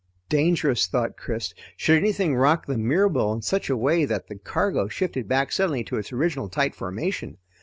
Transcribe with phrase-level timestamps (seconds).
[0.29, 4.87] Dangerous, thought Chris, should anything rock the Mirabelle in such a way that the cargo
[4.87, 7.37] shifted back suddenly to its original tight formation.